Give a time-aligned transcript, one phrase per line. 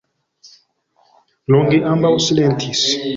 [1.55, 2.83] Longe ambaŭ silentis.